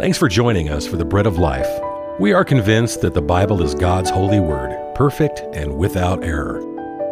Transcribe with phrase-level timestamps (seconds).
[0.00, 1.68] Thanks for joining us for the Bread of Life.
[2.18, 6.62] We are convinced that the Bible is God's holy word, perfect and without error.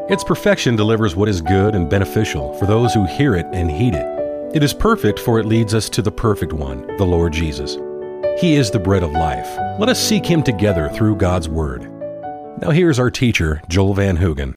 [0.08, 3.94] Its perfection delivers what is good and beneficial for those who hear it and heed
[3.94, 4.56] it.
[4.56, 7.76] It is perfect, for it leads us to the perfect one, the Lord Jesus.
[8.40, 9.58] He is the bread of life.
[9.78, 11.82] Let us seek him together through God's word.
[12.62, 14.54] Now, here's our teacher, Joel Van Hoogen.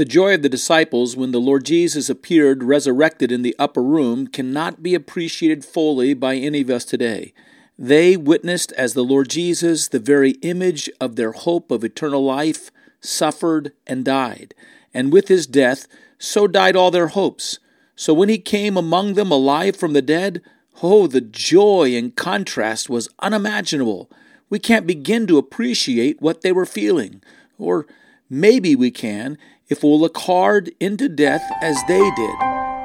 [0.00, 4.28] The joy of the disciples when the Lord Jesus appeared resurrected in the upper room
[4.28, 7.34] cannot be appreciated fully by any of us today.
[7.78, 12.70] They witnessed as the Lord Jesus, the very image of their hope of eternal life,
[13.02, 14.54] suffered and died.
[14.94, 15.86] And with his death,
[16.18, 17.58] so died all their hopes.
[17.94, 20.40] So when he came among them alive from the dead,
[20.82, 24.10] oh, the joy and contrast was unimaginable.
[24.48, 27.22] We can't begin to appreciate what they were feeling.
[27.58, 27.86] Or
[28.30, 29.36] maybe we can
[29.70, 32.34] if we'll look hard into death as they did,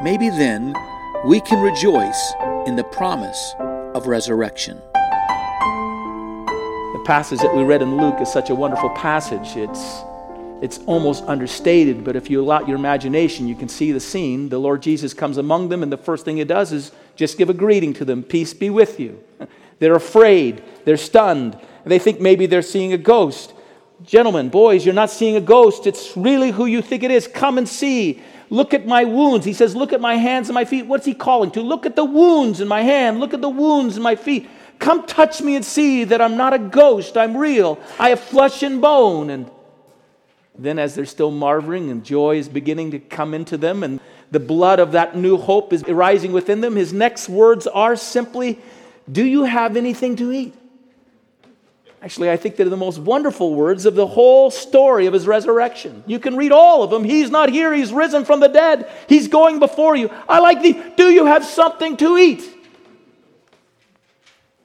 [0.04, 0.76] maybe then
[1.26, 2.34] we can rejoice
[2.68, 3.56] in the promise
[3.96, 4.78] of resurrection.
[6.94, 9.58] The passage that we read in Luke is such a wonderful passage.
[9.58, 10.04] It's,
[10.62, 14.50] it's almost understated, but if you allow your imagination, you can see the scene.
[14.50, 17.50] The Lord Jesus comes among them, and the first thing he does is just give
[17.50, 19.24] a greeting to them Peace be with you.
[19.80, 23.54] They're afraid, they're stunned, they think maybe they're seeing a ghost.
[24.04, 25.88] Gentlemen, boys, you're not seeing a ghost.
[25.88, 27.28] It's really who you think it is.
[27.28, 28.22] Come and see.
[28.50, 29.46] Look at my wounds.
[29.46, 30.86] He says, Look at my hands and my feet.
[30.86, 31.62] What's he calling to?
[31.62, 33.20] Look at the wounds in my hand.
[33.20, 34.50] Look at the wounds in my feet.
[34.80, 37.16] Come touch me and see that I'm not a ghost.
[37.18, 37.80] I'm real.
[37.98, 39.30] I have flesh and bone.
[39.30, 39.50] And
[40.58, 44.00] then, as they're still marveling and joy is beginning to come into them and
[44.32, 48.60] the blood of that new hope is rising within them, his next words are simply,
[49.10, 50.54] Do you have anything to eat?
[52.02, 56.04] Actually, I think they're the most wonderful words of the whole story of his resurrection.
[56.06, 57.04] You can read all of them.
[57.04, 60.12] He's not here, he's risen from the dead, he's going before you.
[60.30, 62.44] I like the do you have something to eat?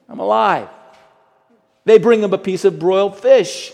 [0.07, 0.69] I'm alive.
[1.85, 3.71] They bring him a piece of broiled fish.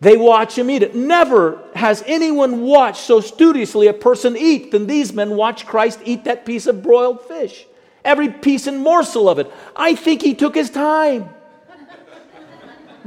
[0.00, 0.94] They watch him eat it.
[0.94, 6.24] Never has anyone watched so studiously a person eat than these men watch Christ eat
[6.24, 7.66] that piece of broiled fish.
[8.04, 9.52] Every piece and morsel of it.
[9.76, 11.28] I think he took his time.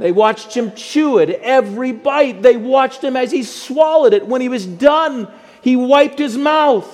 [0.02, 2.42] They watched him chew it every bite.
[2.42, 4.26] They watched him as he swallowed it.
[4.26, 5.28] When he was done,
[5.62, 6.92] he wiped his mouth.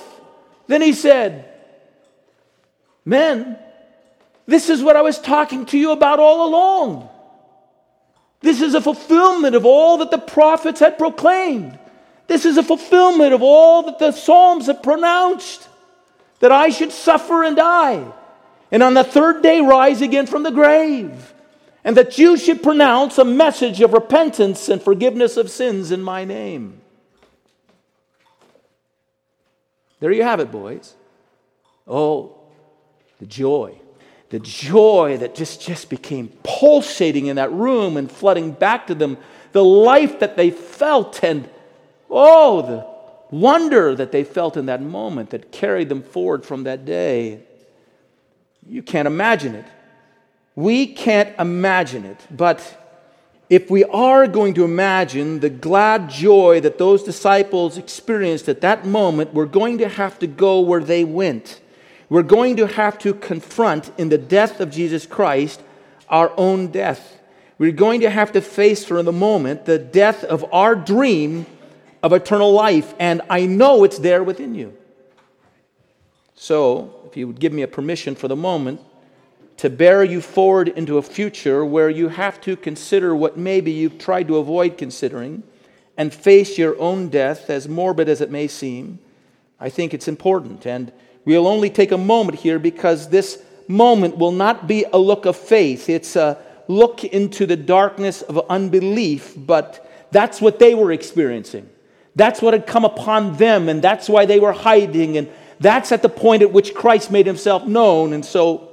[0.67, 1.51] Then he said,
[3.03, 3.57] Men,
[4.45, 7.09] this is what I was talking to you about all along.
[8.41, 11.79] This is a fulfillment of all that the prophets had proclaimed.
[12.27, 15.67] This is a fulfillment of all that the Psalms have pronounced
[16.41, 18.05] that I should suffer and die,
[18.71, 21.33] and on the third day rise again from the grave
[21.83, 26.25] and that you should pronounce a message of repentance and forgiveness of sins in my
[26.25, 26.81] name.
[29.99, 30.95] There you have it, boys.
[31.87, 32.35] Oh,
[33.19, 33.75] the joy.
[34.29, 39.17] The joy that just, just became pulsating in that room and flooding back to them.
[39.53, 41.49] The life that they felt, and
[42.09, 46.85] oh, the wonder that they felt in that moment that carried them forward from that
[46.85, 47.41] day.
[48.67, 49.65] You can't imagine it.
[50.59, 52.59] We can't imagine it, but
[53.49, 58.85] if we are going to imagine the glad joy that those disciples experienced at that
[58.85, 61.61] moment, we're going to have to go where they went.
[62.09, 65.61] We're going to have to confront in the death of Jesus Christ
[66.09, 67.21] our own death.
[67.57, 71.45] We're going to have to face for the moment the death of our dream
[72.03, 74.75] of eternal life, and I know it's there within you.
[76.35, 78.81] So, if you would give me a permission for the moment,
[79.59, 83.97] to bear you forward into a future where you have to consider what maybe you've
[83.97, 85.43] tried to avoid considering
[85.97, 88.99] and face your own death, as morbid as it may seem,
[89.59, 90.65] I think it's important.
[90.65, 90.93] And
[91.25, 95.35] we'll only take a moment here because this moment will not be a look of
[95.35, 95.89] faith.
[95.89, 96.37] It's a
[96.69, 101.69] look into the darkness of unbelief, but that's what they were experiencing.
[102.15, 105.17] That's what had come upon them, and that's why they were hiding.
[105.17, 108.13] And that's at the point at which Christ made himself known.
[108.13, 108.68] And so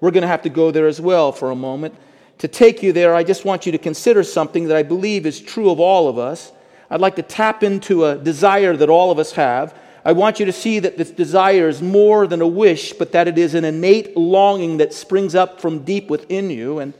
[0.00, 1.94] we're going to have to go there as well for a moment.
[2.38, 5.40] To take you there, I just want you to consider something that I believe is
[5.40, 6.52] true of all of us.
[6.90, 9.74] I'd like to tap into a desire that all of us have.
[10.04, 13.26] I want you to see that this desire is more than a wish, but that
[13.26, 16.94] it is an innate longing that springs up from deep within you, and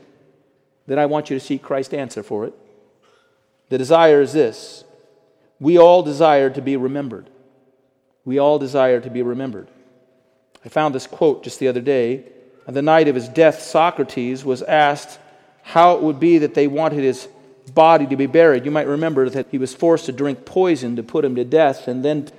[0.87, 2.53] that I want you to see Christ answer for it.
[3.69, 4.83] The desire is this
[5.59, 7.29] we all desire to be remembered.
[8.25, 9.69] We all desire to be remembered.
[10.65, 12.25] I found this quote just the other day
[12.67, 15.19] on the night of his death, Socrates was asked
[15.63, 17.27] how it would be that they wanted his
[17.73, 18.65] body to be buried.
[18.65, 21.87] You might remember that he was forced to drink poison to put him to death,
[21.87, 22.29] and then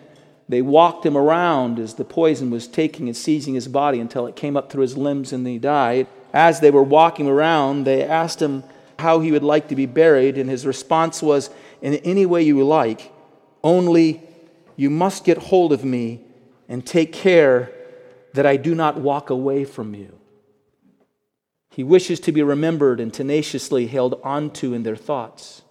[0.49, 4.37] they walked him around as the poison was taking and seizing his body until it
[4.37, 6.07] came up through his limbs and he died.
[6.33, 8.63] as they were walking around, they asked him
[8.99, 11.49] how he would like to be buried, and his response was,
[11.81, 13.13] In any way you like,
[13.65, 14.23] only
[14.77, 16.21] you must get hold of me
[16.69, 17.73] and take care
[18.35, 20.19] that I do not walk away from you.
[21.71, 25.63] He wishes to be remembered and tenaciously held onto in their thoughts.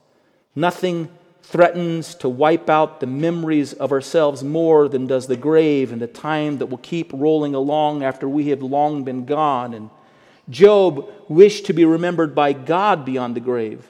[0.56, 1.10] Nothing
[1.44, 6.08] threatens to wipe out the memories of ourselves more than does the grave and the
[6.08, 9.74] time that will keep rolling along after we have long been gone.
[9.74, 9.90] And
[10.50, 13.90] Job wished to be remembered by God beyond the grave.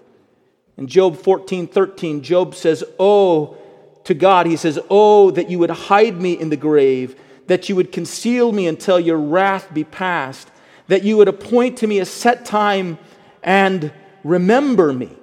[0.77, 3.57] In Job 14 13, Job says, Oh,
[4.03, 7.75] to God, he says, Oh, that you would hide me in the grave, that you
[7.75, 10.49] would conceal me until your wrath be past,
[10.87, 12.97] that you would appoint to me a set time
[13.43, 13.91] and
[14.23, 15.17] remember me.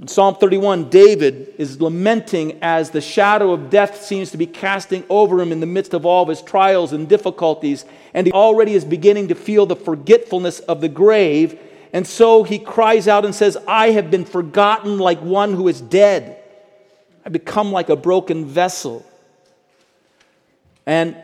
[0.00, 5.04] In Psalm 31, David is lamenting as the shadow of death seems to be casting
[5.08, 8.74] over him in the midst of all of his trials and difficulties, and he already
[8.74, 11.58] is beginning to feel the forgetfulness of the grave.
[11.92, 15.80] And so he cries out and says, I have been forgotten like one who is
[15.80, 16.42] dead.
[17.24, 19.06] I become like a broken vessel.
[20.86, 21.16] And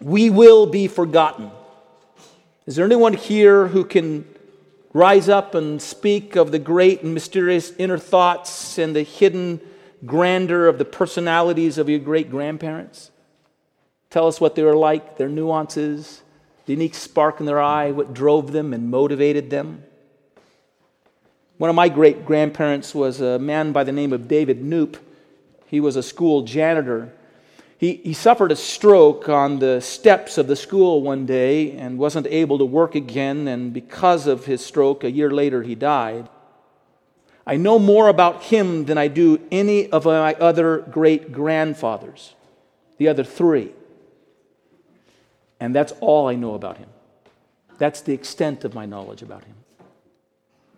[0.00, 1.50] we will be forgotten.
[2.66, 4.26] Is there anyone here who can
[4.92, 9.60] rise up and speak of the great and mysterious inner thoughts and the hidden
[10.06, 13.10] grandeur of the personalities of your great grandparents?
[14.10, 16.22] Tell us what they were like, their nuances,
[16.66, 19.82] the unique spark in their eye, what drove them and motivated them.
[21.58, 24.98] One of my great grandparents was a man by the name of David Noop.
[25.66, 27.12] He was a school janitor
[27.84, 32.26] he, he suffered a stroke on the steps of the school one day and wasn't
[32.28, 36.30] able to work again, and because of his stroke, a year later he died.
[37.46, 42.34] I know more about him than I do any of my other great grandfathers,
[42.96, 43.72] the other three.
[45.60, 46.88] And that's all I know about him.
[47.76, 49.56] That's the extent of my knowledge about him.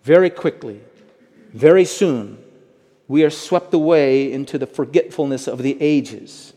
[0.03, 0.81] Very quickly,
[1.53, 2.43] very soon,
[3.07, 6.53] we are swept away into the forgetfulness of the ages.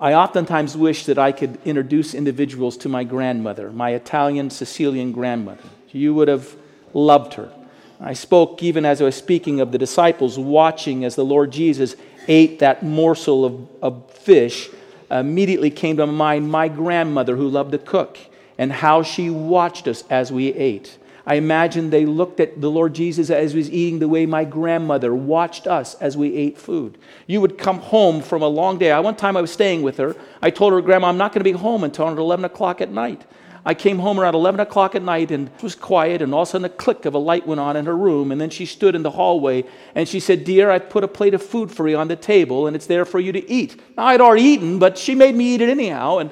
[0.00, 5.62] I oftentimes wish that I could introduce individuals to my grandmother, my Italian Sicilian grandmother.
[5.90, 6.56] You would have
[6.94, 7.52] loved her.
[8.00, 11.96] I spoke even as I was speaking of the disciples watching as the Lord Jesus
[12.28, 14.70] ate that morsel of, of fish.
[15.10, 18.16] Immediately came to mind my grandmother who loved to cook
[18.56, 20.96] and how she watched us as we ate.
[21.26, 24.44] I imagine they looked at the Lord Jesus as he was eating the way my
[24.44, 26.98] grandmother watched us as we ate food.
[27.26, 28.90] You would come home from a long day.
[28.90, 30.16] I, one time I was staying with her.
[30.40, 33.24] I told her, Grandma, I'm not going to be home until 11 o'clock at night.
[33.64, 36.48] I came home around 11 o'clock at night and it was quiet, and all of
[36.48, 38.32] a sudden a click of a light went on in her room.
[38.32, 39.64] And then she stood in the hallway
[39.94, 42.66] and she said, Dear, I put a plate of food for you on the table
[42.66, 43.80] and it's there for you to eat.
[43.96, 46.18] Now, I'd already eaten, but she made me eat it anyhow.
[46.18, 46.30] And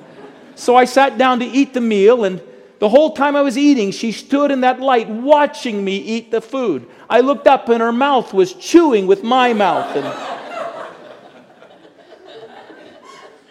[0.55, 2.43] so I sat down to eat the meal, and
[2.79, 6.41] the whole time I was eating, she stood in that light watching me eat the
[6.41, 6.89] food.
[7.11, 9.97] I looked up and her mouth was chewing with my mouth.
[9.97, 10.07] And,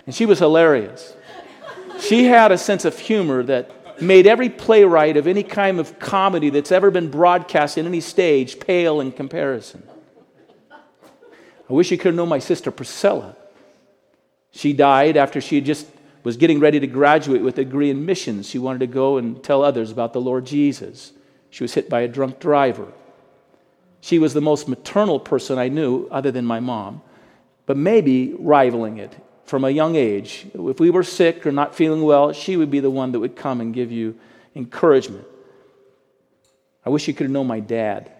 [0.06, 1.14] and she was hilarious.
[2.00, 6.50] She had a sense of humor that made every playwright of any kind of comedy
[6.50, 9.84] that's ever been broadcast in any stage pale in comparison.
[11.70, 13.36] I wish you could have known my sister Priscilla.
[14.52, 15.88] She died after she had just
[16.28, 18.50] was getting ready to graduate with a degree in missions.
[18.50, 21.14] She wanted to go and tell others about the Lord Jesus.
[21.50, 22.92] She was hit by a drunk driver.
[24.02, 27.02] She was the most maternal person I knew, other than my mom,
[27.66, 29.16] but maybe rivaling it
[29.46, 30.48] from a young age.
[30.54, 33.38] If we were sick or not feeling well, she would be the one that would
[33.38, 34.19] come and give you
[34.54, 35.26] encouragement.
[36.86, 38.12] I wish you could have known my dad.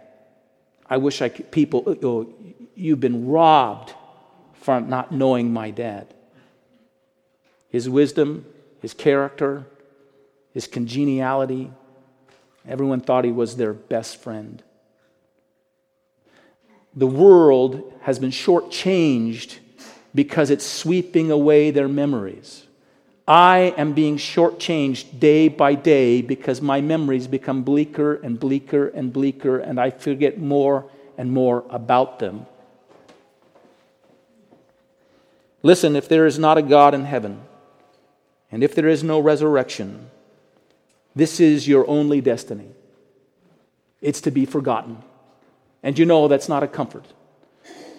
[0.90, 2.34] I wish I could, people, oh,
[2.74, 3.94] you've been robbed
[4.54, 6.14] from not knowing my dad
[7.70, 8.46] his wisdom,
[8.82, 9.66] his character,
[10.54, 11.72] his congeniality.
[12.68, 14.64] Everyone thought he was their best friend.
[16.96, 19.60] The world has been shortchanged
[20.16, 22.66] because it's sweeping away their memories.
[23.28, 29.12] I am being shortchanged day by day because my memories become bleaker and bleaker and
[29.12, 32.46] bleaker, and I forget more and more about them.
[35.62, 37.42] Listen, if there is not a God in heaven,
[38.52, 40.10] and if there is no resurrection,
[41.16, 42.70] this is your only destiny.
[44.02, 44.98] It's to be forgotten.
[45.84, 47.06] And you know that's not a comfort.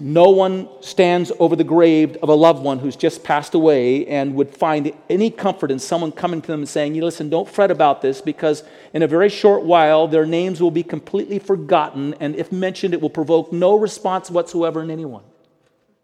[0.01, 4.37] No one stands over the grave of a loved one who's just passed away and
[4.37, 8.01] would find any comfort in someone coming to them and saying, Listen, don't fret about
[8.01, 8.63] this because
[8.93, 13.01] in a very short while their names will be completely forgotten, and if mentioned, it
[13.01, 15.25] will provoke no response whatsoever in anyone.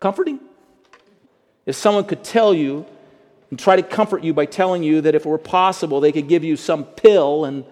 [0.01, 0.41] Comforting?
[1.65, 2.87] If someone could tell you
[3.55, 6.27] and try to comfort you by telling you that if it were possible, they could
[6.27, 7.65] give you some pill and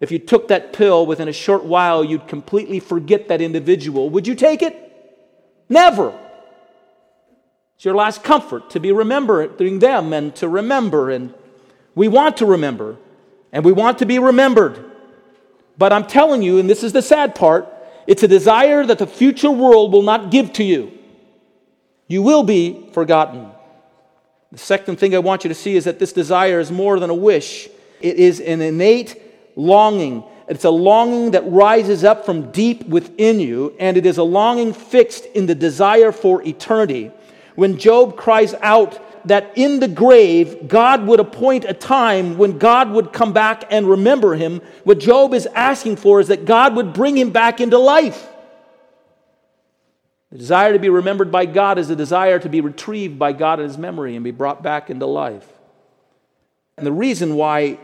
[0.00, 4.10] if you took that pill within a short while, you'd completely forget that individual.
[4.10, 4.74] Would you take it?
[5.68, 6.18] Never.
[7.76, 11.10] It's your last comfort to be remembering them and to remember.
[11.10, 11.32] And
[11.94, 12.96] we want to remember
[13.52, 14.84] and we want to be remembered.
[15.76, 17.72] But I'm telling you, and this is the sad part,
[18.08, 20.90] it's a desire that the future world will not give to you.
[22.08, 23.52] You will be forgotten.
[24.50, 27.10] The second thing I want you to see is that this desire is more than
[27.10, 27.68] a wish,
[28.00, 29.20] it is an innate
[29.56, 30.24] longing.
[30.48, 34.72] It's a longing that rises up from deep within you, and it is a longing
[34.72, 37.10] fixed in the desire for eternity.
[37.54, 42.90] When Job cries out that in the grave, God would appoint a time when God
[42.92, 46.94] would come back and remember him, what Job is asking for is that God would
[46.94, 48.26] bring him back into life.
[50.30, 53.60] The desire to be remembered by God is a desire to be retrieved by God
[53.60, 55.46] in his memory and be brought back into life.
[56.76, 57.78] And the reason why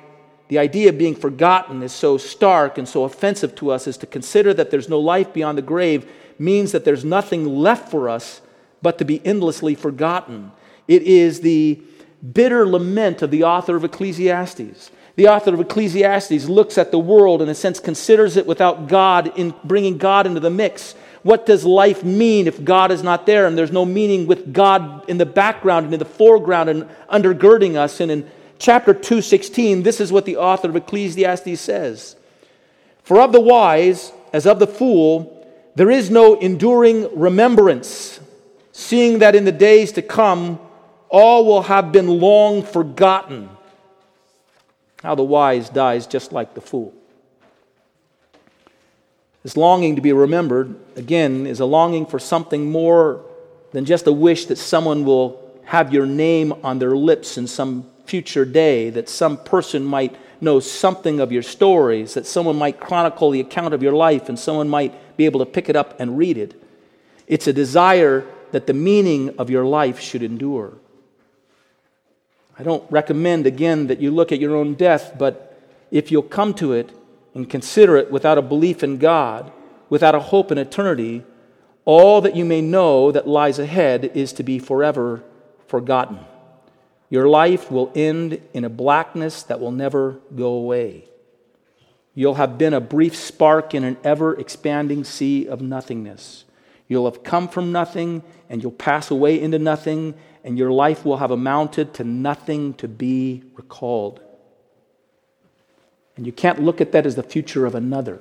[0.48, 4.06] the idea of being forgotten is so stark and so offensive to us is to
[4.06, 8.42] consider that there's no life beyond the grave means that there's nothing left for us
[8.82, 10.52] but to be endlessly forgotten.
[10.86, 11.80] It is the
[12.32, 14.90] bitter lament of the author of Ecclesiastes.
[15.16, 19.32] The author of Ecclesiastes looks at the world, in a sense, considers it without God
[19.38, 20.94] in bringing God into the mix.
[21.24, 25.08] What does life mean if God is not there and there's no meaning with God
[25.08, 27.98] in the background and in the foreground and undergirding us?
[28.00, 32.14] And in chapter 216, this is what the author of Ecclesiastes says
[33.04, 38.20] For of the wise, as of the fool, there is no enduring remembrance,
[38.72, 40.60] seeing that in the days to come
[41.08, 43.48] all will have been long forgotten.
[45.02, 46.92] How the wise dies just like the fool.
[49.44, 53.20] This longing to be remembered, again, is a longing for something more
[53.72, 57.86] than just a wish that someone will have your name on their lips in some
[58.06, 63.30] future day, that some person might know something of your stories, that someone might chronicle
[63.30, 66.16] the account of your life, and someone might be able to pick it up and
[66.16, 66.60] read it.
[67.26, 70.72] It's a desire that the meaning of your life should endure.
[72.58, 75.60] I don't recommend, again, that you look at your own death, but
[75.90, 76.90] if you'll come to it,
[77.34, 79.52] and consider it without a belief in God,
[79.88, 81.24] without a hope in eternity,
[81.84, 85.22] all that you may know that lies ahead is to be forever
[85.66, 86.20] forgotten.
[87.10, 91.04] Your life will end in a blackness that will never go away.
[92.14, 96.44] You'll have been a brief spark in an ever expanding sea of nothingness.
[96.86, 100.14] You'll have come from nothing and you'll pass away into nothing,
[100.44, 104.20] and your life will have amounted to nothing to be recalled.
[106.16, 108.20] And you can't look at that as the future of another.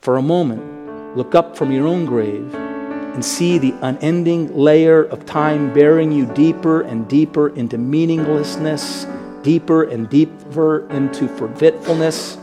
[0.00, 5.24] For a moment, look up from your own grave and see the unending layer of
[5.26, 9.06] time bearing you deeper and deeper into meaninglessness,
[9.42, 12.38] deeper and deeper into forgetfulness.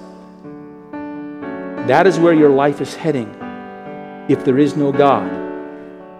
[1.87, 3.29] That is where your life is heading
[4.29, 5.31] if there is no God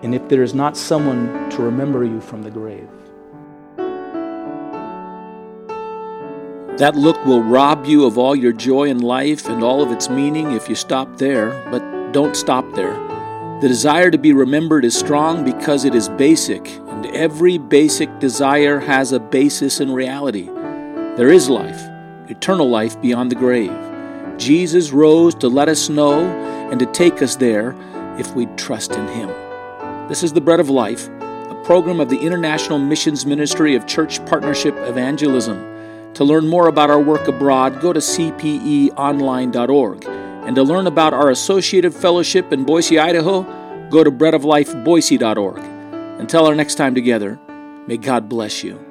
[0.03, 2.89] and if there is not someone to remember you from the grave.
[6.81, 10.09] That look will rob you of all your joy in life and all of its
[10.09, 12.95] meaning if you stop there, but don't stop there.
[13.61, 18.79] The desire to be remembered is strong because it is basic, and every basic desire
[18.79, 20.47] has a basis in reality.
[21.17, 21.79] There is life,
[22.31, 23.77] eternal life beyond the grave.
[24.39, 26.25] Jesus rose to let us know
[26.71, 27.75] and to take us there
[28.17, 29.27] if we trust in Him.
[30.07, 34.25] This is the Bread of Life, a program of the International Missions Ministry of Church
[34.25, 35.70] Partnership Evangelism.
[36.15, 40.05] To learn more about our work abroad, go to cpeonline.org.
[40.05, 43.43] And to learn about our associated fellowship in Boise, Idaho,
[43.89, 45.59] go to breadoflifeboise.org.
[46.19, 47.39] Until our next time together,
[47.87, 48.90] may God bless you.